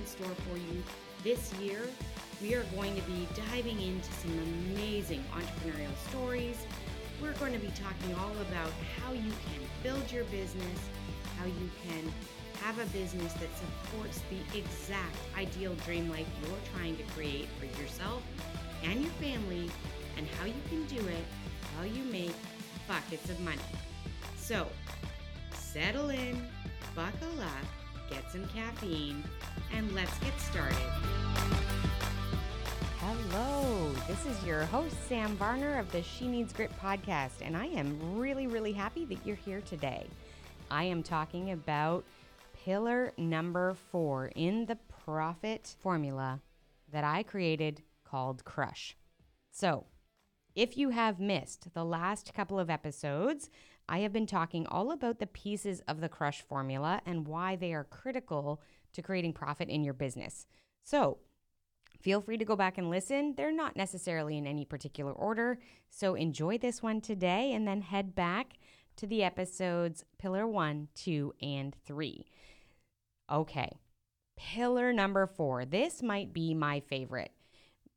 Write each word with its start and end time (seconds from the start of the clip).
in 0.00 0.06
store 0.06 0.34
for 0.48 0.56
you 0.56 0.82
this 1.22 1.52
year. 1.54 1.80
We 2.40 2.54
are 2.54 2.64
going 2.74 2.96
to 2.96 3.02
be 3.02 3.28
diving 3.50 3.80
into 3.80 4.10
some 4.12 4.32
amazing 4.72 5.22
entrepreneurial 5.32 5.94
stories. 6.08 6.56
We're 7.20 7.34
going 7.34 7.52
to 7.52 7.58
be 7.58 7.68
talking 7.68 8.14
all 8.14 8.32
about 8.48 8.72
how 8.98 9.12
you 9.12 9.30
can 9.30 9.60
build 9.82 10.10
your 10.10 10.24
business, 10.24 10.80
how 11.38 11.44
you 11.44 11.70
can 11.84 12.12
have 12.62 12.78
a 12.78 12.86
business 12.86 13.32
that 13.34 13.48
supports 13.56 14.20
the 14.30 14.58
exact 14.58 15.16
ideal 15.36 15.74
dream 15.86 16.10
life 16.10 16.26
you're 16.42 16.56
trying 16.74 16.96
to 16.96 17.02
create 17.14 17.48
for 17.58 17.66
yourself 17.80 18.22
and 18.82 19.02
your 19.02 19.12
family, 19.12 19.70
and 20.16 20.26
how 20.38 20.46
you 20.46 20.54
can 20.70 20.84
do 20.86 21.06
it 21.06 21.24
while 21.76 21.86
you 21.86 22.02
make 22.04 22.32
buckets 22.88 23.28
of 23.28 23.38
money. 23.40 23.58
So, 24.36 24.66
settle 25.52 26.08
in, 26.08 26.46
buckle 26.94 27.40
up, 27.40 27.79
get 28.10 28.30
some 28.30 28.44
caffeine, 28.48 29.22
and 29.72 29.94
let's 29.94 30.18
get 30.18 30.38
started. 30.40 30.76
Hello, 32.98 33.92
this 34.08 34.26
is 34.26 34.44
your 34.44 34.64
host, 34.64 34.96
Sam 35.08 35.36
Varner 35.36 35.78
of 35.78 35.90
the 35.92 36.02
She 36.02 36.26
Needs 36.26 36.52
Grit 36.52 36.72
podcast, 36.82 37.40
and 37.40 37.56
I 37.56 37.66
am 37.66 38.18
really, 38.18 38.48
really 38.48 38.72
happy 38.72 39.04
that 39.06 39.24
you're 39.24 39.36
here 39.36 39.60
today. 39.60 40.06
I 40.70 40.84
am 40.84 41.02
talking 41.02 41.52
about 41.52 42.04
pillar 42.64 43.12
number 43.16 43.74
four 43.74 44.32
in 44.34 44.66
the 44.66 44.76
profit 45.04 45.74
formula 45.80 46.40
that 46.92 47.04
I 47.04 47.22
created 47.22 47.82
called 48.04 48.44
Crush. 48.44 48.96
So, 49.52 49.86
if 50.56 50.76
you 50.76 50.90
have 50.90 51.20
missed 51.20 51.72
the 51.74 51.84
last 51.84 52.34
couple 52.34 52.58
of 52.58 52.68
episodes, 52.68 53.48
I 53.90 53.98
have 54.00 54.12
been 54.12 54.26
talking 54.26 54.66
all 54.68 54.92
about 54.92 55.18
the 55.18 55.26
pieces 55.26 55.82
of 55.88 56.00
the 56.00 56.08
Crush 56.08 56.42
formula 56.42 57.02
and 57.04 57.26
why 57.26 57.56
they 57.56 57.74
are 57.74 57.82
critical 57.82 58.62
to 58.92 59.02
creating 59.02 59.32
profit 59.32 59.68
in 59.68 59.82
your 59.82 59.94
business. 59.94 60.46
So, 60.84 61.18
feel 62.00 62.20
free 62.20 62.38
to 62.38 62.44
go 62.44 62.54
back 62.54 62.78
and 62.78 62.88
listen. 62.88 63.34
They're 63.36 63.50
not 63.50 63.76
necessarily 63.76 64.38
in 64.38 64.46
any 64.46 64.64
particular 64.64 65.12
order. 65.12 65.58
So, 65.90 66.14
enjoy 66.14 66.56
this 66.58 66.84
one 66.84 67.00
today 67.00 67.52
and 67.52 67.66
then 67.66 67.82
head 67.82 68.14
back 68.14 68.58
to 68.96 69.08
the 69.08 69.24
episodes 69.24 70.04
Pillar 70.18 70.46
1, 70.46 70.86
2, 70.94 71.34
and 71.42 71.74
3. 71.84 72.26
Okay, 73.28 73.72
pillar 74.36 74.92
number 74.92 75.26
four. 75.26 75.64
This 75.64 76.00
might 76.00 76.32
be 76.32 76.54
my 76.54 76.78
favorite. 76.78 77.32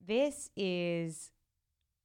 This 0.05 0.49
is 0.55 1.31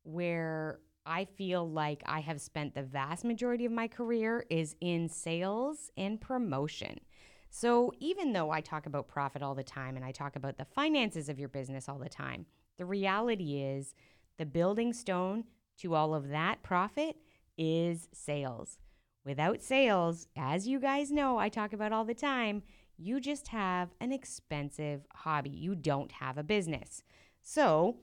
where 0.02 0.78
I 1.08 1.24
feel 1.24 1.68
like 1.68 2.02
I 2.04 2.20
have 2.20 2.38
spent 2.38 2.74
the 2.74 2.82
vast 2.82 3.24
majority 3.24 3.64
of 3.64 3.72
my 3.72 3.88
career 3.88 4.44
is 4.50 4.76
in 4.82 5.08
sales 5.08 5.90
and 5.96 6.20
promotion. 6.20 7.00
So 7.48 7.92
even 7.98 8.34
though 8.34 8.50
I 8.50 8.60
talk 8.60 8.84
about 8.84 9.08
profit 9.08 9.42
all 9.42 9.54
the 9.54 9.64
time 9.64 9.96
and 9.96 10.04
I 10.04 10.12
talk 10.12 10.36
about 10.36 10.58
the 10.58 10.66
finances 10.66 11.30
of 11.30 11.38
your 11.38 11.48
business 11.48 11.88
all 11.88 11.98
the 11.98 12.10
time, 12.10 12.44
the 12.76 12.84
reality 12.84 13.62
is 13.62 13.94
the 14.36 14.44
building 14.44 14.92
stone 14.92 15.44
to 15.78 15.94
all 15.94 16.14
of 16.14 16.28
that 16.28 16.62
profit 16.62 17.16
is 17.56 18.08
sales. 18.12 18.78
Without 19.24 19.62
sales, 19.62 20.28
as 20.36 20.68
you 20.68 20.78
guys 20.78 21.10
know, 21.10 21.38
I 21.38 21.48
talk 21.48 21.72
about 21.72 21.92
all 21.92 22.04
the 22.04 22.14
time, 22.14 22.62
you 22.98 23.18
just 23.18 23.48
have 23.48 23.94
an 23.98 24.12
expensive 24.12 25.06
hobby. 25.14 25.50
You 25.50 25.74
don't 25.74 26.12
have 26.12 26.36
a 26.36 26.42
business. 26.42 27.02
So, 27.40 27.96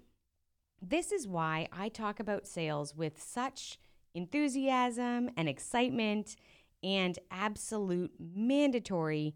this 0.82 1.12
is 1.12 1.28
why 1.28 1.68
I 1.72 1.90
talk 1.90 2.20
about 2.20 2.48
sales 2.48 2.96
with 2.96 3.22
such 3.22 3.80
enthusiasm 4.14 5.30
and 5.36 5.50
excitement 5.50 6.36
and 6.84 7.18
absolute 7.32 8.12
mandatory 8.20 9.36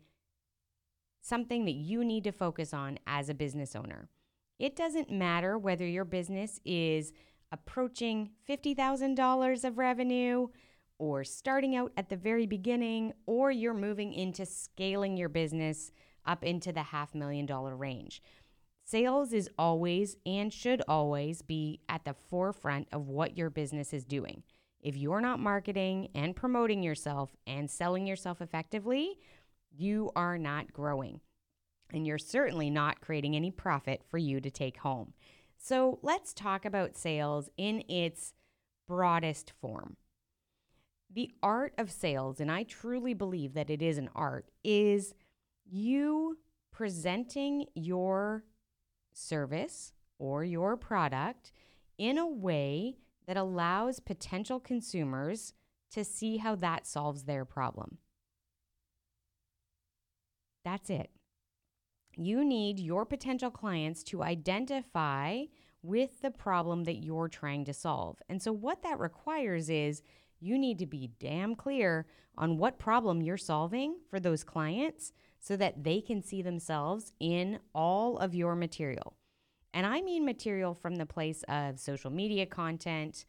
something 1.21 1.65
that 1.65 1.73
you 1.73 2.03
need 2.03 2.23
to 2.23 2.31
focus 2.31 2.73
on 2.73 2.97
as 3.05 3.29
a 3.29 3.33
business 3.33 3.75
owner. 3.75 4.09
It 4.57 4.75
doesn't 4.75 5.11
matter 5.11 5.57
whether 5.57 5.85
your 5.85 6.05
business 6.05 6.59
is 6.65 7.13
approaching 7.51 8.31
$50,000 8.47 9.63
of 9.63 9.77
revenue 9.77 10.47
or 10.97 11.23
starting 11.23 11.75
out 11.75 11.91
at 11.97 12.09
the 12.09 12.17
very 12.17 12.45
beginning 12.45 13.13
or 13.25 13.51
you're 13.51 13.73
moving 13.73 14.13
into 14.13 14.45
scaling 14.45 15.17
your 15.17 15.29
business 15.29 15.91
up 16.25 16.43
into 16.43 16.71
the 16.71 16.83
half 16.83 17.15
million 17.15 17.45
dollar 17.45 17.75
range. 17.75 18.21
Sales 18.89 19.33
is 19.33 19.47
always 19.55 20.17
and 20.25 20.51
should 20.51 20.81
always 20.87 21.43
be 21.43 21.79
at 21.87 22.05
the 22.05 22.15
forefront 22.27 22.87
of 22.91 23.07
what 23.07 23.37
your 23.37 23.51
business 23.51 23.93
is 23.93 24.03
doing. 24.03 24.41
If 24.81 24.97
you're 24.97 25.21
not 25.21 25.39
marketing 25.39 26.07
and 26.15 26.35
promoting 26.35 26.81
yourself 26.81 27.35
and 27.45 27.69
selling 27.69 28.07
yourself 28.07 28.41
effectively, 28.41 29.19
you 29.69 30.09
are 30.15 30.39
not 30.39 30.73
growing. 30.73 31.19
And 31.93 32.07
you're 32.07 32.17
certainly 32.17 32.71
not 32.71 32.99
creating 32.99 33.35
any 33.35 33.51
profit 33.51 34.01
for 34.09 34.17
you 34.17 34.41
to 34.41 34.49
take 34.49 34.77
home. 34.77 35.13
So 35.55 35.99
let's 36.01 36.33
talk 36.33 36.65
about 36.65 36.97
sales 36.97 37.51
in 37.57 37.83
its 37.87 38.33
broadest 38.87 39.53
form. 39.61 39.97
The 41.13 41.29
art 41.43 41.75
of 41.77 41.91
sales, 41.91 42.39
and 42.39 42.51
I 42.51 42.63
truly 42.63 43.13
believe 43.13 43.53
that 43.53 43.69
it 43.69 43.83
is 43.83 43.99
an 43.99 44.09
art, 44.15 44.49
is 44.63 45.13
you 45.63 46.39
presenting 46.71 47.65
your 47.75 48.45
service 49.13 49.93
or 50.17 50.43
your 50.43 50.77
product 50.77 51.51
in 51.97 52.17
a 52.17 52.27
way 52.27 52.97
that 53.27 53.37
allows 53.37 53.99
potential 53.99 54.59
consumers 54.59 55.53
to 55.91 56.03
see 56.03 56.37
how 56.37 56.55
that 56.55 56.87
solves 56.87 57.23
their 57.23 57.45
problem. 57.45 57.97
That's 60.63 60.89
it. 60.89 61.09
You 62.15 62.43
need 62.43 62.79
your 62.79 63.05
potential 63.05 63.49
clients 63.49 64.03
to 64.05 64.23
identify 64.23 65.45
with 65.81 66.21
the 66.21 66.31
problem 66.31 66.83
that 66.83 67.03
you're 67.03 67.29
trying 67.29 67.65
to 67.65 67.73
solve. 67.73 68.17
And 68.27 68.41
so, 68.41 68.51
what 68.51 68.83
that 68.83 68.99
requires 68.99 69.69
is 69.69 70.01
you 70.39 70.57
need 70.57 70.79
to 70.79 70.85
be 70.85 71.11
damn 71.19 71.55
clear 71.55 72.05
on 72.37 72.57
what 72.57 72.79
problem 72.79 73.21
you're 73.21 73.37
solving 73.37 73.97
for 74.09 74.19
those 74.19 74.43
clients 74.43 75.13
so 75.39 75.55
that 75.55 75.83
they 75.83 76.01
can 76.01 76.21
see 76.21 76.41
themselves 76.41 77.13
in 77.19 77.59
all 77.73 78.17
of 78.17 78.35
your 78.35 78.55
material. 78.55 79.13
And 79.73 79.85
I 79.85 80.01
mean 80.01 80.25
material 80.25 80.73
from 80.73 80.95
the 80.95 81.05
place 81.05 81.43
of 81.47 81.79
social 81.79 82.11
media 82.11 82.45
content, 82.45 83.25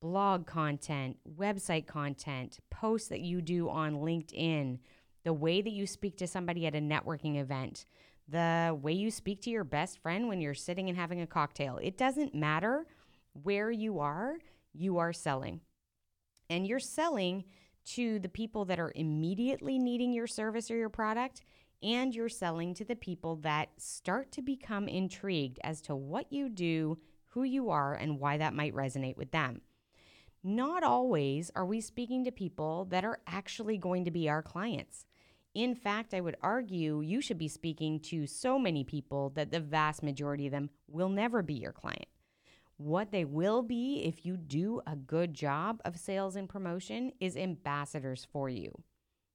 blog 0.00 0.46
content, 0.46 1.18
website 1.38 1.86
content, 1.86 2.58
posts 2.70 3.08
that 3.08 3.20
you 3.20 3.42
do 3.42 3.68
on 3.68 3.96
LinkedIn, 3.96 4.78
the 5.24 5.32
way 5.32 5.60
that 5.60 5.70
you 5.70 5.86
speak 5.86 6.16
to 6.16 6.26
somebody 6.26 6.66
at 6.66 6.74
a 6.74 6.78
networking 6.78 7.38
event, 7.38 7.84
the 8.26 8.76
way 8.80 8.92
you 8.92 9.10
speak 9.10 9.42
to 9.42 9.50
your 9.50 9.64
best 9.64 9.98
friend 9.98 10.28
when 10.28 10.40
you're 10.40 10.54
sitting 10.54 10.88
and 10.88 10.96
having 10.96 11.20
a 11.20 11.26
cocktail. 11.26 11.78
It 11.82 11.98
doesn't 11.98 12.34
matter 12.34 12.86
where 13.42 13.70
you 13.70 14.00
are, 14.00 14.38
you 14.72 14.98
are 14.98 15.12
selling. 15.12 15.60
And 16.48 16.66
you're 16.66 16.80
selling 16.80 17.44
to 17.84 18.18
the 18.18 18.28
people 18.28 18.64
that 18.66 18.80
are 18.80 18.92
immediately 18.94 19.78
needing 19.78 20.12
your 20.12 20.26
service 20.26 20.70
or 20.70 20.76
your 20.76 20.88
product, 20.88 21.42
and 21.82 22.14
you're 22.14 22.28
selling 22.28 22.74
to 22.74 22.84
the 22.84 22.96
people 22.96 23.36
that 23.36 23.68
start 23.78 24.30
to 24.32 24.42
become 24.42 24.86
intrigued 24.88 25.58
as 25.64 25.80
to 25.82 25.96
what 25.96 26.32
you 26.32 26.48
do, 26.48 26.98
who 27.28 27.42
you 27.42 27.70
are, 27.70 27.94
and 27.94 28.20
why 28.20 28.36
that 28.36 28.54
might 28.54 28.74
resonate 28.74 29.16
with 29.16 29.30
them. 29.30 29.62
Not 30.42 30.82
always 30.82 31.50
are 31.54 31.66
we 31.66 31.80
speaking 31.80 32.24
to 32.24 32.32
people 32.32 32.86
that 32.86 33.04
are 33.04 33.20
actually 33.26 33.76
going 33.76 34.04
to 34.06 34.10
be 34.10 34.28
our 34.28 34.42
clients. 34.42 35.04
In 35.54 35.74
fact, 35.74 36.14
I 36.14 36.20
would 36.20 36.36
argue 36.42 37.00
you 37.00 37.20
should 37.20 37.38
be 37.38 37.48
speaking 37.48 38.00
to 38.00 38.26
so 38.26 38.58
many 38.58 38.84
people 38.84 39.30
that 39.30 39.50
the 39.50 39.60
vast 39.60 40.02
majority 40.02 40.46
of 40.46 40.52
them 40.52 40.70
will 40.88 41.08
never 41.08 41.42
be 41.42 41.54
your 41.54 41.72
client. 41.72 42.06
What 42.82 43.12
they 43.12 43.26
will 43.26 43.60
be, 43.60 44.04
if 44.06 44.24
you 44.24 44.38
do 44.38 44.80
a 44.86 44.96
good 44.96 45.34
job 45.34 45.82
of 45.84 45.98
sales 45.98 46.34
and 46.34 46.48
promotion, 46.48 47.12
is 47.20 47.36
ambassadors 47.36 48.26
for 48.32 48.48
you. 48.48 48.72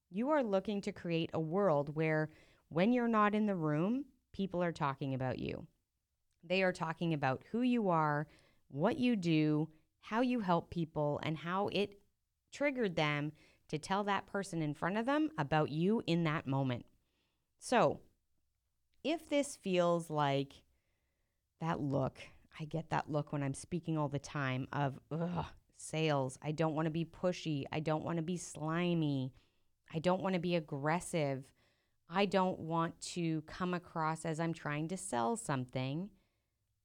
You 0.10 0.32
are 0.32 0.42
looking 0.42 0.82
to 0.82 0.92
create 0.92 1.30
a 1.32 1.40
world 1.40 1.96
where 1.96 2.32
when 2.70 2.92
you're 2.92 3.08
not 3.08 3.36
in 3.36 3.46
the 3.46 3.54
room, 3.54 4.06
people 4.34 4.64
are 4.64 4.72
talking 4.72 5.14
about 5.14 5.38
you. 5.38 5.68
They 6.44 6.64
are 6.64 6.74
talking 6.74 7.14
about 7.14 7.44
who 7.52 7.62
you 7.62 7.90
are, 7.90 8.26
what 8.70 8.98
you 8.98 9.16
do, 9.16 9.70
how 10.02 10.22
you 10.22 10.40
help 10.40 10.72
people, 10.72 11.20
and 11.22 11.38
how 11.38 11.68
it 11.68 12.00
triggered 12.52 12.96
them 12.96 13.32
to 13.70 13.78
tell 13.78 14.04
that 14.06 14.26
person 14.26 14.64
in 14.64 14.74
front 14.74 14.98
of 14.98 15.06
them 15.06 15.30
about 15.38 15.70
you 15.70 16.02
in 16.08 16.24
that 16.24 16.48
moment. 16.48 16.88
So, 17.60 18.00
if 19.04 19.30
this 19.30 19.56
feels 19.56 20.10
like 20.10 20.54
that 21.62 21.80
look, 21.80 22.18
I 22.60 22.66
get 22.66 22.90
that 22.90 23.12
look 23.12 23.34
when 23.34 23.44
I'm 23.44 23.54
speaking 23.54 23.98
all 23.98 24.08
the 24.08 24.20
time 24.20 24.68
of, 24.72 25.00
ugh, 25.12 25.46
sales. 25.78 26.38
I 26.42 26.52
don't 26.52 26.76
want 26.76 26.86
to 26.86 26.92
be 26.92 27.06
pushy. 27.06 27.66
I 27.72 27.80
don't 27.80 28.04
want 28.04 28.18
to 28.18 28.24
be 28.24 28.38
slimy. 28.38 29.34
I 29.94 30.00
don't 30.00 30.22
want 30.22 30.34
to 30.34 30.40
be 30.40 30.56
aggressive. 30.56 31.44
I 32.10 32.26
don't 32.26 32.60
want 32.60 33.00
to 33.14 33.42
come 33.42 33.74
across 33.74 34.26
as 34.26 34.40
I'm 34.40 34.54
trying 34.54 34.88
to 34.90 34.98
sell 34.98 35.36
something. 35.36 36.10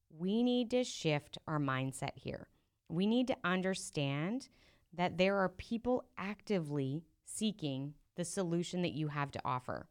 We 0.09 0.43
need 0.43 0.71
to 0.71 0.83
shift 0.83 1.37
our 1.47 1.59
mindset 1.59 2.11
here. 2.15 2.47
We 2.89 3.05
need 3.05 3.27
to 3.27 3.37
understand 3.43 4.49
that 4.93 5.17
there 5.17 5.37
are 5.37 5.49
people 5.49 6.05
actively 6.17 7.05
seeking 7.23 7.93
the 8.17 8.25
solution 8.25 8.81
that 8.81 8.91
you 8.91 9.07
have 9.07 9.31
to 9.31 9.41
offer. 9.45 9.87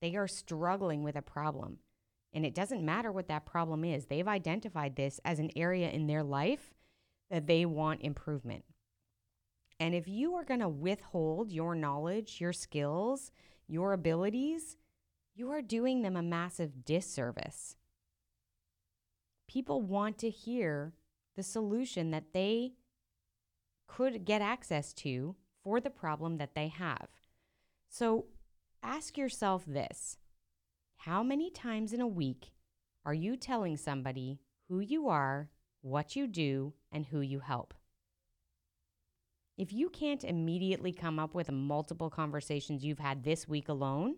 They 0.00 0.14
are 0.14 0.28
struggling 0.28 1.02
with 1.02 1.16
a 1.16 1.22
problem. 1.22 1.78
And 2.34 2.44
it 2.44 2.54
doesn't 2.54 2.84
matter 2.84 3.12
what 3.12 3.28
that 3.28 3.46
problem 3.46 3.84
is, 3.84 4.06
they've 4.06 4.26
identified 4.26 4.96
this 4.96 5.20
as 5.24 5.38
an 5.38 5.50
area 5.54 5.88
in 5.90 6.08
their 6.08 6.24
life 6.24 6.74
that 7.30 7.46
they 7.46 7.64
want 7.64 8.02
improvement. 8.02 8.64
And 9.78 9.94
if 9.94 10.08
you 10.08 10.34
are 10.34 10.44
going 10.44 10.60
to 10.60 10.68
withhold 10.68 11.52
your 11.52 11.74
knowledge, 11.74 12.40
your 12.40 12.52
skills, 12.52 13.30
your 13.68 13.92
abilities, 13.92 14.76
you 15.34 15.50
are 15.50 15.62
doing 15.62 16.02
them 16.02 16.16
a 16.16 16.22
massive 16.22 16.84
disservice. 16.84 17.76
People 19.48 19.82
want 19.82 20.18
to 20.18 20.30
hear 20.30 20.92
the 21.36 21.42
solution 21.42 22.10
that 22.10 22.32
they 22.32 22.72
could 23.86 24.24
get 24.24 24.42
access 24.42 24.92
to 24.92 25.36
for 25.62 25.80
the 25.80 25.90
problem 25.90 26.38
that 26.38 26.54
they 26.54 26.68
have. 26.68 27.08
So 27.88 28.26
ask 28.82 29.16
yourself 29.16 29.64
this 29.66 30.18
How 31.04 31.22
many 31.22 31.50
times 31.50 31.92
in 31.92 32.00
a 32.00 32.06
week 32.06 32.52
are 33.04 33.12
you 33.12 33.36
telling 33.36 33.76
somebody 33.76 34.38
who 34.70 34.80
you 34.80 35.10
are, 35.10 35.50
what 35.82 36.16
you 36.16 36.26
do, 36.26 36.72
and 36.90 37.04
who 37.04 37.20
you 37.20 37.40
help? 37.40 37.74
If 39.58 39.70
you 39.70 39.90
can't 39.90 40.24
immediately 40.24 40.92
come 40.94 41.18
up 41.18 41.34
with 41.34 41.52
multiple 41.52 42.08
conversations 42.08 42.86
you've 42.86 43.00
had 43.00 43.22
this 43.22 43.46
week 43.46 43.68
alone, 43.68 44.14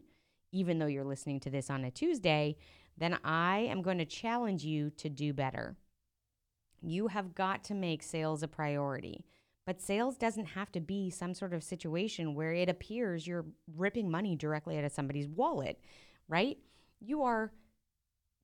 even 0.52 0.78
though 0.78 0.86
you're 0.86 1.02
listening 1.02 1.40
to 1.40 1.50
this 1.50 1.70
on 1.70 1.82
a 1.82 1.90
Tuesday, 1.90 2.56
then 2.96 3.18
I 3.24 3.66
am 3.68 3.82
going 3.82 3.98
to 3.98 4.04
challenge 4.04 4.62
you 4.62 4.90
to 4.90 5.08
do 5.08 5.32
better. 5.32 5.76
You 6.80 7.08
have 7.08 7.34
got 7.34 7.64
to 7.64 7.74
make 7.74 8.04
sales 8.04 8.44
a 8.44 8.48
priority. 8.48 9.24
But 9.66 9.82
sales 9.82 10.16
doesn't 10.16 10.46
have 10.50 10.70
to 10.70 10.80
be 10.80 11.10
some 11.10 11.34
sort 11.34 11.52
of 11.52 11.64
situation 11.64 12.36
where 12.36 12.52
it 12.52 12.68
appears 12.68 13.26
you're 13.26 13.46
ripping 13.74 14.08
money 14.08 14.36
directly 14.36 14.78
out 14.78 14.84
of 14.84 14.92
somebody's 14.92 15.26
wallet, 15.26 15.80
right? 16.28 16.58
You 17.06 17.22
are 17.22 17.52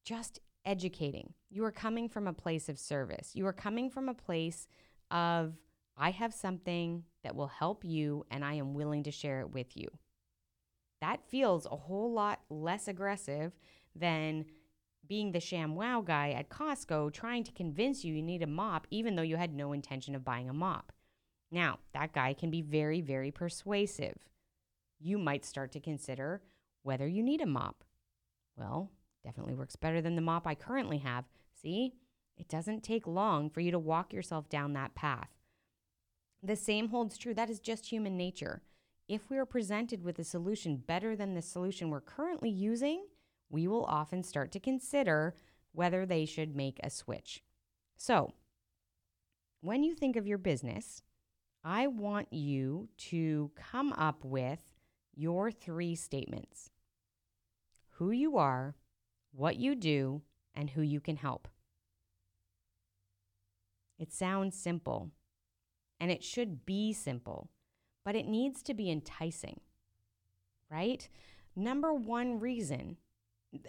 just 0.04 0.38
educating. 0.64 1.34
You 1.50 1.64
are 1.64 1.72
coming 1.72 2.08
from 2.08 2.28
a 2.28 2.32
place 2.32 2.68
of 2.68 2.78
service. 2.78 3.32
You 3.34 3.44
are 3.48 3.52
coming 3.52 3.90
from 3.90 4.08
a 4.08 4.14
place 4.14 4.68
of, 5.10 5.54
I 5.96 6.12
have 6.12 6.32
something 6.32 7.02
that 7.24 7.34
will 7.34 7.48
help 7.48 7.84
you 7.84 8.24
and 8.30 8.44
I 8.44 8.54
am 8.54 8.74
willing 8.74 9.02
to 9.02 9.10
share 9.10 9.40
it 9.40 9.50
with 9.50 9.76
you. 9.76 9.88
That 11.00 11.28
feels 11.28 11.66
a 11.66 11.70
whole 11.74 12.12
lot 12.12 12.38
less 12.50 12.86
aggressive 12.86 13.50
than 13.96 14.44
being 15.08 15.32
the 15.32 15.40
ShamWow 15.40 16.04
guy 16.04 16.30
at 16.30 16.48
Costco 16.48 17.12
trying 17.12 17.42
to 17.42 17.50
convince 17.50 18.04
you 18.04 18.14
you 18.14 18.22
need 18.22 18.44
a 18.44 18.46
mop 18.46 18.86
even 18.92 19.16
though 19.16 19.22
you 19.22 19.38
had 19.38 19.52
no 19.52 19.72
intention 19.72 20.14
of 20.14 20.24
buying 20.24 20.48
a 20.48 20.54
mop. 20.54 20.92
Now, 21.50 21.80
that 21.94 22.12
guy 22.12 22.32
can 22.32 22.52
be 22.52 22.62
very, 22.62 23.00
very 23.00 23.32
persuasive. 23.32 24.14
You 25.00 25.18
might 25.18 25.44
start 25.44 25.72
to 25.72 25.80
consider 25.80 26.42
whether 26.84 27.08
you 27.08 27.24
need 27.24 27.40
a 27.40 27.46
mop. 27.46 27.82
Well, 28.56 28.90
definitely 29.24 29.54
works 29.54 29.76
better 29.76 30.00
than 30.00 30.16
the 30.16 30.22
mop 30.22 30.46
I 30.46 30.54
currently 30.54 30.98
have. 30.98 31.24
See, 31.60 31.94
it 32.36 32.48
doesn't 32.48 32.82
take 32.82 33.06
long 33.06 33.50
for 33.50 33.60
you 33.60 33.70
to 33.70 33.78
walk 33.78 34.12
yourself 34.12 34.48
down 34.48 34.72
that 34.72 34.94
path. 34.94 35.28
The 36.42 36.56
same 36.56 36.88
holds 36.88 37.16
true. 37.16 37.34
That 37.34 37.50
is 37.50 37.60
just 37.60 37.86
human 37.86 38.16
nature. 38.16 38.62
If 39.08 39.30
we 39.30 39.36
are 39.38 39.46
presented 39.46 40.02
with 40.02 40.18
a 40.18 40.24
solution 40.24 40.76
better 40.76 41.14
than 41.14 41.34
the 41.34 41.42
solution 41.42 41.90
we're 41.90 42.00
currently 42.00 42.50
using, 42.50 43.06
we 43.48 43.68
will 43.68 43.84
often 43.84 44.22
start 44.22 44.50
to 44.52 44.60
consider 44.60 45.34
whether 45.72 46.04
they 46.04 46.24
should 46.24 46.56
make 46.56 46.80
a 46.82 46.90
switch. 46.90 47.42
So, 47.96 48.32
when 49.60 49.84
you 49.84 49.94
think 49.94 50.16
of 50.16 50.26
your 50.26 50.38
business, 50.38 51.02
I 51.62 51.86
want 51.86 52.32
you 52.32 52.88
to 52.98 53.52
come 53.54 53.92
up 53.92 54.24
with 54.24 54.58
your 55.14 55.50
three 55.52 55.94
statements 55.94 56.70
who 57.92 58.10
you 58.10 58.36
are, 58.36 58.74
what 59.32 59.56
you 59.56 59.74
do, 59.74 60.22
and 60.54 60.70
who 60.70 60.82
you 60.82 61.00
can 61.00 61.16
help. 61.16 61.48
It 63.98 64.12
sounds 64.12 64.56
simple, 64.56 65.10
and 66.00 66.10
it 66.10 66.24
should 66.24 66.66
be 66.66 66.92
simple, 66.92 67.50
but 68.04 68.16
it 68.16 68.26
needs 68.26 68.62
to 68.64 68.74
be 68.74 68.90
enticing, 68.90 69.60
right? 70.70 71.08
Number 71.54 71.94
one 71.94 72.40
reason, 72.40 72.96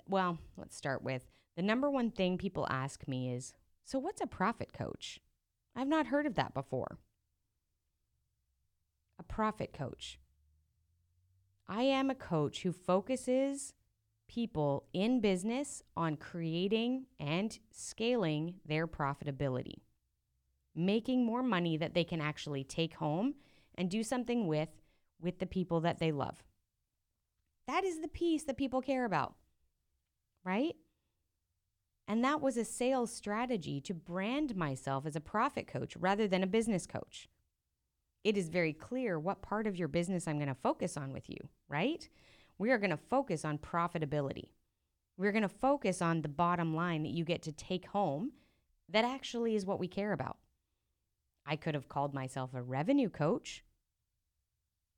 well, 0.07 0.39
let's 0.57 0.75
start 0.75 1.03
with 1.03 1.27
the 1.55 1.61
number 1.61 1.89
one 1.89 2.09
thing 2.09 2.37
people 2.37 2.67
ask 2.69 3.07
me 3.07 3.31
is 3.31 3.53
so, 3.85 3.99
what's 3.99 4.21
a 4.21 4.27
profit 4.27 4.71
coach? 4.73 5.19
I've 5.75 5.87
not 5.87 6.07
heard 6.07 6.25
of 6.25 6.35
that 6.35 6.53
before 6.53 6.97
a 9.19 9.23
profit 9.23 9.73
coach. 9.73 10.19
I 11.67 11.83
am 11.83 12.09
a 12.09 12.15
coach 12.15 12.63
who 12.63 12.71
focuses 12.71 13.73
people 14.33 14.85
in 14.93 15.19
business 15.19 15.83
on 15.95 16.15
creating 16.15 17.05
and 17.19 17.59
scaling 17.71 18.55
their 18.65 18.87
profitability, 18.87 19.81
making 20.75 21.23
more 21.23 21.43
money 21.43 21.77
that 21.77 21.93
they 21.93 22.03
can 22.03 22.19
actually 22.19 22.63
take 22.63 22.95
home 22.95 23.35
and 23.75 23.89
do 23.89 24.03
something 24.03 24.47
with 24.47 24.69
with 25.21 25.39
the 25.39 25.45
people 25.45 25.79
that 25.81 25.99
they 25.99 26.11
love. 26.11 26.43
That 27.67 27.83
is 27.83 28.01
the 28.01 28.07
piece 28.07 28.43
that 28.43 28.57
people 28.57 28.81
care 28.81 29.05
about, 29.05 29.35
right? 30.43 30.75
And 32.07 32.23
that 32.23 32.41
was 32.41 32.57
a 32.57 32.65
sales 32.65 33.13
strategy 33.13 33.79
to 33.81 33.93
brand 33.93 34.55
myself 34.55 35.05
as 35.05 35.15
a 35.15 35.21
profit 35.21 35.67
coach 35.67 35.95
rather 35.95 36.27
than 36.27 36.43
a 36.43 36.47
business 36.47 36.85
coach 36.85 37.29
it 38.23 38.37
is 38.37 38.49
very 38.49 38.73
clear 38.73 39.19
what 39.19 39.41
part 39.41 39.67
of 39.67 39.75
your 39.75 39.87
business 39.87 40.27
I'm 40.27 40.37
going 40.37 40.47
to 40.47 40.55
focus 40.55 40.95
on 40.97 41.11
with 41.11 41.29
you, 41.29 41.37
right? 41.67 42.07
We 42.57 42.71
are 42.71 42.77
going 42.77 42.91
to 42.91 42.97
focus 42.97 43.43
on 43.45 43.57
profitability. 43.57 44.49
We're 45.17 45.31
going 45.31 45.43
to 45.43 45.49
focus 45.49 46.01
on 46.01 46.21
the 46.21 46.27
bottom 46.27 46.75
line 46.75 47.03
that 47.03 47.11
you 47.11 47.23
get 47.23 47.41
to 47.43 47.51
take 47.51 47.87
home 47.87 48.31
that 48.89 49.05
actually 49.05 49.55
is 49.55 49.65
what 49.65 49.79
we 49.79 49.87
care 49.87 50.13
about. 50.13 50.37
I 51.45 51.55
could 51.55 51.73
have 51.73 51.89
called 51.89 52.13
myself 52.13 52.51
a 52.53 52.61
revenue 52.61 53.09
coach. 53.09 53.63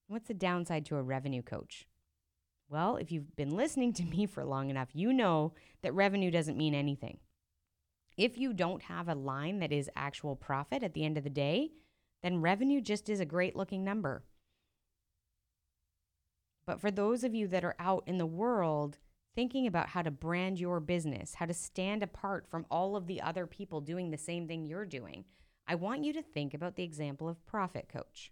What's 0.08 0.28
the 0.28 0.34
downside 0.34 0.86
to 0.88 0.98
a 0.98 1.02
revenue 1.02 1.42
coach? 1.42 1.88
Well, 2.70 2.98
if 2.98 3.12
you've 3.12 3.36
been 3.36 3.56
listening 3.56 3.94
to 3.94 4.04
me 4.04 4.26
for 4.26 4.44
long 4.44 4.70
enough, 4.70 4.90
you 4.94 5.14
know 5.14 5.54
that 5.82 5.94
revenue 5.94 6.32
doesn't 6.32 6.58
mean 6.58 6.76
anything. 6.76 7.20
If 8.18 8.38
you 8.38 8.54
don't 8.54 8.84
have 8.84 9.08
a 9.08 9.16
line 9.16 9.60
that 9.60 9.72
is 9.72 9.90
actual 9.96 10.36
profit 10.36 10.84
at 10.84 10.94
the 10.94 11.04
end 11.04 11.18
of 11.18 11.24
the 11.24 11.30
day, 11.30 11.72
then 12.24 12.42
revenue 12.42 12.82
just 12.82 13.10
is 13.10 13.20
a 13.20 13.26
great 13.26 13.56
looking 13.56 13.84
number. 13.84 14.24
But 16.66 16.82
for 16.82 16.90
those 16.92 17.24
of 17.24 17.36
you 17.36 17.48
that 17.50 17.64
are 17.64 17.76
out 17.80 18.04
in 18.08 18.18
the 18.18 18.26
world 18.26 18.98
thinking 19.36 19.68
about 19.68 19.90
how 19.90 20.02
to 20.02 20.12
brand 20.12 20.60
your 20.60 20.80
business, 20.80 21.36
how 21.36 21.46
to 21.46 21.54
stand 21.54 22.02
apart 22.02 22.48
from 22.50 22.66
all 22.72 22.96
of 22.96 23.06
the 23.06 23.22
other 23.22 23.46
people 23.46 23.82
doing 23.82 24.10
the 24.10 24.18
same 24.18 24.48
thing 24.48 24.66
you're 24.66 24.86
doing, 24.86 25.26
I 25.68 25.76
want 25.76 26.04
you 26.04 26.14
to 26.14 26.22
think 26.22 26.54
about 26.54 26.76
the 26.76 26.84
example 26.84 27.28
of 27.28 27.46
Profit 27.46 27.90
Coach. 27.90 28.32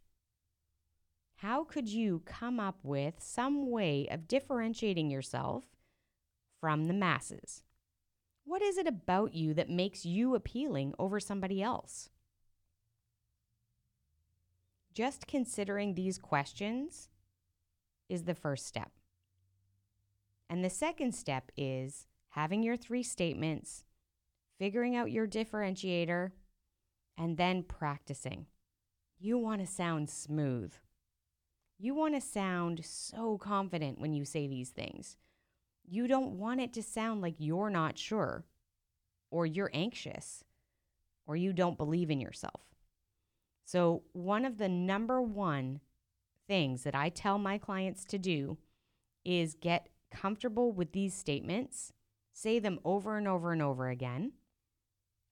How 1.37 1.63
could 1.63 1.89
you 1.89 2.21
come 2.25 2.59
up 2.59 2.79
with 2.83 3.15
some 3.19 3.69
way 3.69 4.07
of 4.09 4.27
differentiating 4.27 5.11
yourself 5.11 5.65
from 6.61 6.85
the 6.85 6.93
masses? 6.93 7.63
What 8.45 8.61
is 8.61 8.77
it 8.77 8.87
about 8.87 9.33
you 9.33 9.53
that 9.53 9.69
makes 9.69 10.05
you 10.05 10.35
appealing 10.35 10.93
over 10.97 11.19
somebody 11.19 11.61
else? 11.61 12.09
Just 14.93 15.27
considering 15.27 15.95
these 15.95 16.17
questions 16.17 17.09
is 18.13 18.23
the 18.23 18.35
first 18.35 18.65
step. 18.65 18.91
And 20.49 20.63
the 20.63 20.69
second 20.69 21.13
step 21.13 21.51
is 21.57 22.07
having 22.29 22.63
your 22.63 22.77
three 22.77 23.03
statements, 23.03 23.83
figuring 24.59 24.95
out 24.95 25.11
your 25.11 25.27
differentiator, 25.27 26.31
and 27.17 27.37
then 27.37 27.63
practicing. 27.63 28.45
You 29.19 29.37
want 29.37 29.61
to 29.61 29.67
sound 29.67 30.09
smooth. 30.09 30.73
You 31.79 31.95
want 31.95 32.15
to 32.15 32.21
sound 32.21 32.85
so 32.85 33.37
confident 33.37 33.99
when 33.99 34.13
you 34.13 34.25
say 34.25 34.47
these 34.47 34.69
things. 34.69 35.17
You 35.85 36.07
don't 36.07 36.37
want 36.37 36.61
it 36.61 36.71
to 36.73 36.83
sound 36.83 37.21
like 37.21 37.35
you're 37.39 37.69
not 37.69 37.97
sure, 37.97 38.45
or 39.31 39.45
you're 39.45 39.71
anxious, 39.73 40.43
or 41.25 41.35
you 41.35 41.51
don't 41.51 41.77
believe 41.77 42.09
in 42.09 42.21
yourself. 42.21 42.61
So, 43.65 44.03
one 44.13 44.45
of 44.45 44.57
the 44.57 44.69
number 44.69 45.21
one 45.21 45.79
things 46.47 46.83
that 46.83 46.95
I 46.95 47.09
tell 47.09 47.37
my 47.37 47.57
clients 47.57 48.05
to 48.05 48.17
do 48.17 48.57
is 49.25 49.55
get 49.55 49.89
comfortable 50.11 50.71
with 50.71 50.91
these 50.91 51.13
statements, 51.13 51.93
say 52.33 52.59
them 52.59 52.79
over 52.83 53.17
and 53.17 53.27
over 53.27 53.51
and 53.51 53.61
over 53.61 53.89
again, 53.89 54.33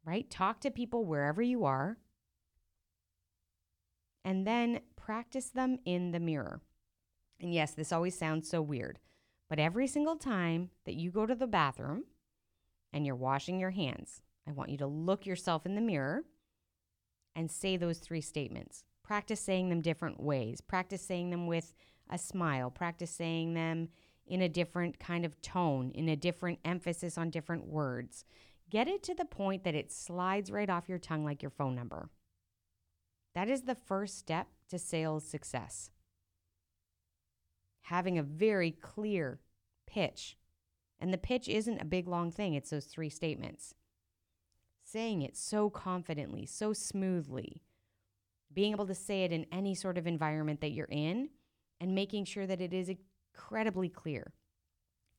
right? 0.06 0.30
Talk 0.30 0.60
to 0.62 0.72
people 0.72 1.06
wherever 1.06 1.42
you 1.42 1.66
are, 1.66 1.98
and 4.24 4.46
then 4.46 4.82
practice 4.96 5.50
them 5.50 5.80
in 5.86 6.12
the 6.12 6.20
mirror. 6.20 6.62
And 7.40 7.54
yes, 7.54 7.72
this 7.72 7.92
always 7.92 8.18
sounds 8.18 8.50
so 8.50 8.62
weird, 8.62 9.00
but 9.50 9.60
every 9.60 9.88
single 9.88 10.16
time 10.16 10.70
that 10.86 10.96
you 10.96 11.12
go 11.12 11.26
to 11.26 11.36
the 11.36 11.48
bathroom 11.48 12.04
and 12.94 13.06
you're 13.06 13.16
washing 13.16 13.60
your 13.60 13.72
hands, 13.72 14.22
I 14.48 14.52
want 14.52 14.70
you 14.70 14.78
to 14.78 14.88
look 14.88 15.26
yourself 15.26 15.66
in 15.66 15.76
the 15.76 15.82
mirror 15.82 16.24
and 17.36 17.50
say 17.50 17.78
those 17.78 18.00
three 18.00 18.22
statements 18.22 18.84
practice 19.04 19.40
saying 19.40 19.70
them 19.70 19.82
different 19.82 20.22
ways. 20.22 20.62
Practice 20.62 21.02
saying 21.02 21.30
them 21.30 21.48
with 21.48 21.74
a 22.10 22.18
smile. 22.18 22.70
Practice 22.70 23.12
saying 23.12 23.54
them 23.54 23.90
in 24.28 24.42
a 24.42 24.50
different 24.50 25.00
kind 25.00 25.26
of 25.26 25.42
tone, 25.42 25.92
in 25.94 26.08
a 26.08 26.16
different 26.16 26.60
emphasis 26.64 27.18
on 27.18 27.30
different 27.30 27.68
words. 27.68 28.24
Get 28.70 28.88
it 28.88 29.04
to 29.04 29.14
the 29.14 29.26
point 29.26 29.64
that 29.66 29.76
it 29.76 29.92
slides 29.92 30.52
right 30.52 30.70
off 30.70 30.88
your 30.88 31.00
tongue 31.00 31.26
like 31.26 31.42
your 31.42 31.52
phone 31.52 31.76
number. 31.76 32.10
That 33.36 33.50
is 33.50 33.64
the 33.64 33.76
first 33.76 34.18
step 34.18 34.48
to 34.70 34.80
sales 34.80 35.26
success. 35.26 35.92
Having 37.84 38.18
a 38.18 38.24
very 38.24 38.72
clear 38.72 39.42
pitch. 39.86 40.38
And 41.00 41.14
the 41.14 41.18
pitch 41.18 41.50
isn't 41.50 41.82
a 41.82 41.86
big 41.86 42.08
long 42.08 42.32
thing, 42.32 42.54
it's 42.54 42.70
those 42.70 42.86
three 42.86 43.10
statements. 43.10 43.76
Saying 44.84 45.22
it 45.22 45.36
so 45.36 45.70
confidently, 45.70 46.46
so 46.46 46.74
smoothly, 46.74 47.64
being 48.54 48.72
able 48.72 48.88
to 48.88 48.96
say 48.96 49.24
it 49.24 49.32
in 49.32 49.46
any 49.52 49.76
sort 49.76 49.98
of 49.98 50.08
environment 50.08 50.62
that 50.62 50.72
you're 50.72 50.88
in, 50.90 51.30
and 51.80 51.96
making 51.96 52.26
sure 52.26 52.46
that 52.46 52.62
it 52.62 52.74
is 52.74 52.90
incredibly 52.90 53.90
clear. 53.90 54.34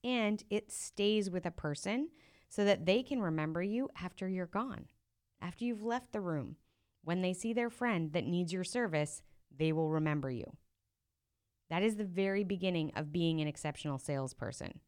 And 0.04 0.42
it 0.50 0.70
stays 0.70 1.30
with 1.30 1.46
a 1.46 1.50
person 1.50 2.08
so 2.48 2.64
that 2.64 2.86
they 2.86 3.02
can 3.02 3.22
remember 3.22 3.62
you 3.62 3.88
after 4.00 4.28
you're 4.28 4.46
gone, 4.46 4.86
after 5.40 5.64
you've 5.64 5.82
left 5.82 6.12
the 6.12 6.20
room. 6.20 6.56
When 7.04 7.22
they 7.22 7.32
see 7.32 7.52
their 7.52 7.70
friend 7.70 8.12
that 8.12 8.26
needs 8.26 8.52
your 8.52 8.64
service, 8.64 9.22
they 9.56 9.72
will 9.72 9.90
remember 9.90 10.30
you. 10.30 10.56
That 11.70 11.82
is 11.82 11.96
the 11.96 12.04
very 12.04 12.44
beginning 12.44 12.92
of 12.94 13.12
being 13.12 13.40
an 13.40 13.48
exceptional 13.48 13.98
salesperson. 13.98 14.80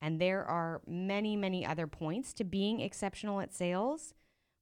And 0.00 0.20
there 0.20 0.44
are 0.44 0.82
many, 0.86 1.36
many 1.36 1.66
other 1.66 1.86
points 1.86 2.32
to 2.34 2.44
being 2.44 2.80
exceptional 2.80 3.40
at 3.40 3.52
sales, 3.52 4.14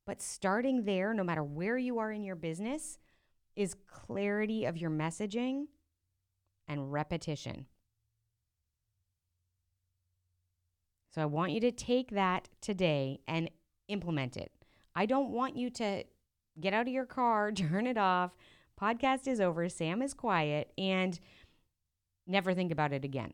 but 0.07 0.21
starting 0.21 0.85
there, 0.85 1.15
no 1.15 1.25
matter 1.25 1.43
where 1.43 1.79
you 1.79 1.99
are 1.99 2.13
in 2.13 2.25
your 2.25 2.37
business, 2.37 2.99
is 3.57 3.75
clarity 3.87 4.65
of 4.65 4.77
your 4.77 4.91
messaging 4.91 5.67
and 6.69 6.93
repetition. 6.93 7.67
So 11.15 11.23
I 11.23 11.27
want 11.27 11.53
you 11.53 11.61
to 11.61 11.71
take 11.71 12.11
that 12.11 12.49
today 12.61 13.21
and 13.29 13.49
implement 13.89 14.37
it. 14.37 14.51
I 14.97 15.07
don't 15.07 15.31
want 15.31 15.57
you 15.57 15.71
to 15.71 16.05
get 16.61 16.75
out 16.75 16.89
of 16.89 16.93
your 16.93 17.07
car, 17.07 17.53
turn 17.53 17.87
it 17.87 17.99
off, 17.99 18.33
podcast 18.81 19.29
is 19.29 19.41
over, 19.41 19.69
Sam 19.69 20.03
is 20.03 20.15
quiet, 20.15 20.73
and 20.77 21.19
never 22.27 22.53
think 22.53 22.73
about 22.73 22.93
it 22.93 23.05
again. 23.05 23.33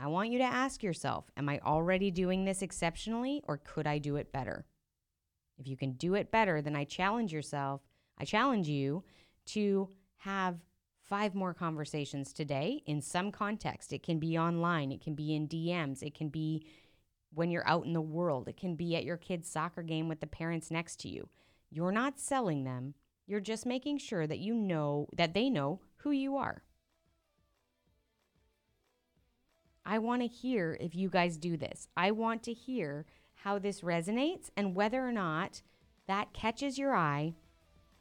I 0.00 0.08
want 0.08 0.30
you 0.30 0.38
to 0.38 0.44
ask 0.44 0.82
yourself 0.82 1.30
Am 1.36 1.48
I 1.48 1.58
already 1.60 2.10
doing 2.10 2.44
this 2.44 2.62
exceptionally, 2.62 3.42
or 3.46 3.58
could 3.58 3.86
I 3.86 3.98
do 3.98 4.16
it 4.16 4.32
better? 4.32 4.66
If 5.58 5.66
you 5.66 5.76
can 5.76 5.92
do 5.92 6.14
it 6.14 6.30
better, 6.30 6.60
then 6.60 6.76
I 6.76 6.84
challenge 6.84 7.32
yourself, 7.32 7.82
I 8.18 8.24
challenge 8.24 8.68
you 8.68 9.04
to 9.46 9.88
have 10.18 10.58
five 11.02 11.34
more 11.34 11.54
conversations 11.54 12.32
today 12.32 12.82
in 12.86 13.00
some 13.00 13.30
context. 13.30 13.92
It 13.92 14.02
can 14.02 14.18
be 14.18 14.38
online, 14.38 14.90
it 14.90 15.00
can 15.00 15.14
be 15.14 15.34
in 15.34 15.48
DMs, 15.48 16.02
it 16.02 16.14
can 16.14 16.28
be 16.28 16.66
when 17.32 17.50
you're 17.50 17.68
out 17.68 17.84
in 17.84 17.92
the 17.92 18.00
world, 18.00 18.48
it 18.48 18.56
can 18.56 18.74
be 18.76 18.96
at 18.96 19.04
your 19.04 19.16
kid's 19.16 19.48
soccer 19.48 19.82
game 19.82 20.08
with 20.08 20.20
the 20.20 20.26
parents 20.26 20.70
next 20.70 21.00
to 21.00 21.08
you. 21.08 21.28
You're 21.70 21.92
not 21.92 22.18
selling 22.18 22.64
them, 22.64 22.94
you're 23.26 23.40
just 23.40 23.66
making 23.66 23.98
sure 23.98 24.26
that 24.26 24.38
you 24.38 24.54
know 24.54 25.08
that 25.14 25.34
they 25.34 25.50
know 25.50 25.80
who 25.98 26.10
you 26.10 26.36
are. 26.36 26.62
I 29.84 29.98
want 29.98 30.22
to 30.22 30.28
hear 30.28 30.76
if 30.80 30.96
you 30.96 31.08
guys 31.08 31.36
do 31.36 31.56
this. 31.56 31.86
I 31.96 32.10
want 32.10 32.42
to 32.44 32.52
hear 32.52 33.06
how 33.36 33.58
this 33.58 33.80
resonates 33.80 34.50
and 34.56 34.74
whether 34.74 35.06
or 35.06 35.12
not 35.12 35.62
that 36.06 36.32
catches 36.32 36.78
your 36.78 36.94
eye 36.94 37.34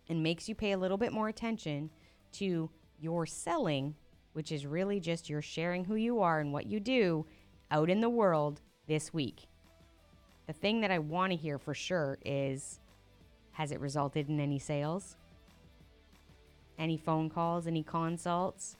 and 0.09 0.21
makes 0.21 0.47
you 0.47 0.55
pay 0.55 0.71
a 0.71 0.77
little 0.77 0.97
bit 0.97 1.11
more 1.11 1.27
attention 1.27 1.89
to 2.33 2.69
your 2.99 3.25
selling, 3.25 3.95
which 4.33 4.51
is 4.51 4.65
really 4.65 4.99
just 4.99 5.29
your 5.29 5.41
sharing 5.41 5.85
who 5.85 5.95
you 5.95 6.19
are 6.19 6.39
and 6.39 6.51
what 6.51 6.65
you 6.65 6.79
do 6.79 7.25
out 7.71 7.89
in 7.89 8.01
the 8.01 8.09
world 8.09 8.61
this 8.87 9.13
week. 9.13 9.47
The 10.47 10.53
thing 10.53 10.81
that 10.81 10.91
I 10.91 10.99
want 10.99 11.31
to 11.31 11.37
hear 11.37 11.57
for 11.57 11.73
sure 11.73 12.17
is 12.23 12.79
has 13.51 13.71
it 13.71 13.79
resulted 13.79 14.29
in 14.29 14.39
any 14.39 14.59
sales? 14.59 15.15
Any 16.77 16.97
phone 16.97 17.29
calls? 17.29 17.67
Any 17.67 17.83
consults? 17.83 18.75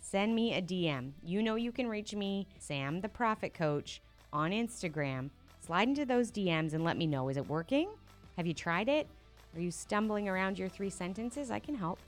Send 0.00 0.34
me 0.34 0.54
a 0.54 0.62
DM. 0.62 1.12
You 1.22 1.42
know 1.42 1.56
you 1.56 1.72
can 1.72 1.88
reach 1.88 2.14
me, 2.14 2.48
Sam 2.58 3.00
the 3.00 3.08
Profit 3.08 3.54
Coach, 3.54 4.00
on 4.32 4.50
Instagram. 4.50 5.30
Slide 5.72 5.88
into 5.88 6.04
those 6.04 6.30
DMs 6.30 6.74
and 6.74 6.84
let 6.84 6.98
me 6.98 7.06
know 7.06 7.30
is 7.30 7.38
it 7.38 7.48
working? 7.48 7.88
Have 8.36 8.46
you 8.46 8.52
tried 8.52 8.90
it? 8.90 9.08
Are 9.54 9.60
you 9.62 9.70
stumbling 9.70 10.28
around 10.28 10.58
your 10.58 10.68
three 10.68 10.90
sentences? 10.90 11.50
I 11.50 11.60
can 11.60 11.74
help. 11.74 11.98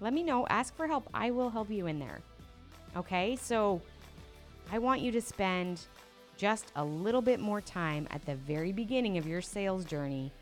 Let 0.00 0.12
me 0.12 0.24
know. 0.24 0.44
Ask 0.48 0.74
for 0.74 0.88
help. 0.88 1.08
I 1.14 1.30
will 1.30 1.50
help 1.50 1.70
you 1.70 1.86
in 1.86 2.00
there. 2.00 2.18
Okay? 2.96 3.36
So 3.36 3.80
I 4.72 4.78
want 4.80 5.00
you 5.00 5.12
to 5.12 5.20
spend 5.20 5.82
just 6.36 6.72
a 6.74 6.84
little 6.84 7.22
bit 7.22 7.38
more 7.38 7.60
time 7.60 8.08
at 8.10 8.26
the 8.26 8.34
very 8.34 8.72
beginning 8.72 9.18
of 9.18 9.24
your 9.24 9.40
sales 9.40 9.84
journey 9.84 10.32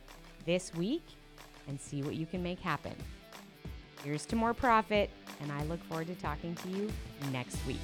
this 0.47 0.73
week 0.73 1.05
and 1.69 1.79
see 1.79 2.01
what 2.01 2.15
you 2.15 2.25
can 2.25 2.43
make 2.43 2.61
happen. 2.61 2.95
Here's 4.03 4.25
to 4.25 4.37
more 4.37 4.55
profit, 4.55 5.11
and 5.43 5.53
I 5.53 5.63
look 5.65 5.85
forward 5.85 6.07
to 6.07 6.15
talking 6.15 6.55
to 6.55 6.69
you 6.71 6.91
next 7.31 7.59
week. 7.67 7.77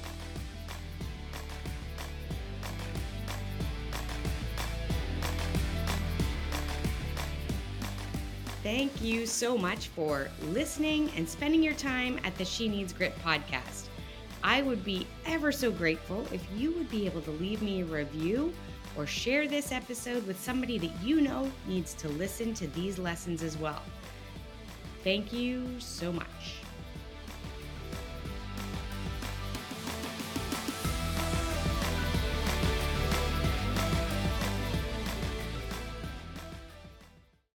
Thank 8.63 9.01
you 9.01 9.25
so 9.25 9.57
much 9.57 9.89
for 9.89 10.29
listening 10.47 11.11
and 11.17 11.27
spending 11.27 11.61
your 11.61 11.73
time 11.73 12.17
at 12.23 12.37
the 12.37 12.45
She 12.45 12.69
Needs 12.69 12.93
Grit 12.93 13.13
podcast. 13.19 13.87
I 14.41 14.61
would 14.61 14.85
be 14.85 15.05
ever 15.25 15.51
so 15.51 15.69
grateful 15.69 16.25
if 16.31 16.41
you 16.55 16.71
would 16.71 16.89
be 16.89 17.05
able 17.05 17.21
to 17.23 17.31
leave 17.31 17.61
me 17.61 17.81
a 17.81 17.85
review 17.85 18.53
or 18.97 19.05
share 19.05 19.49
this 19.49 19.73
episode 19.73 20.25
with 20.25 20.39
somebody 20.39 20.77
that 20.77 20.91
you 21.03 21.19
know 21.19 21.51
needs 21.67 21.93
to 21.95 22.07
listen 22.07 22.53
to 22.53 22.67
these 22.67 22.97
lessons 22.97 23.43
as 23.43 23.57
well. 23.57 23.81
Thank 25.03 25.33
you 25.33 25.77
so 25.81 26.13
much. 26.13 26.62